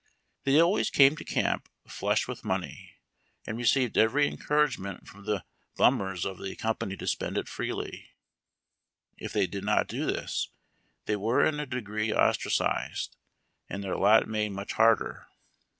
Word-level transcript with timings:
204 0.45 0.47
BAUD 0.47 0.47
TACK 0.47 0.57
AND 0.57 0.57
COFFEE. 0.57 0.57
The}^ 0.57 0.65
always 0.65 0.89
came 0.89 1.15
to 1.15 1.41
camp" 1.43 1.69
flush"' 1.99 2.25
witli 2.25 2.43
money, 2.43 2.93
and 3.45 3.55
received 3.55 3.97
every 3.99 4.25
encouragement 4.27 5.07
from 5.07 5.25
the 5.25 5.45
bummers 5.77 6.25
of 6.25 6.39
the 6.39 6.55
company 6.55 6.97
to 6.97 7.05
spend 7.05 7.37
it 7.37 7.47
freely; 7.47 8.09
if 9.19 9.31
they 9.31 9.45
did 9.45 9.63
not 9.63 9.87
do 9.87 10.07
this, 10.07 10.49
they 11.05 11.15
were 11.15 11.45
in 11.45 11.59
a 11.59 11.67
degree 11.67 12.11
ostracised, 12.11 13.15
and 13.69 13.83
their 13.83 13.95
lot 13.95 14.27
made 14.27 14.53
much 14.53 14.73
harder. 14.73 15.27